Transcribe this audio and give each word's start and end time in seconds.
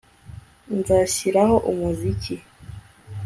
Nzashyiraho 0.77 1.55
umuziki 1.71 2.35